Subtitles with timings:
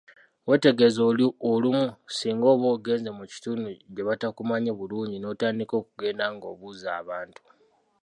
[0.47, 1.01] Weetegereze
[1.51, 1.85] olumu
[2.17, 7.41] singa oba ogenze mu kitundu gye batakumanyi bulungi n’otandika okugenda ng’obuuza abantu.